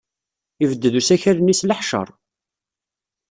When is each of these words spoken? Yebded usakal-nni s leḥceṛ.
Yebded 0.61 0.93
usakal-nni 0.99 1.55
s 1.59 1.61
leḥceṛ. 1.69 2.07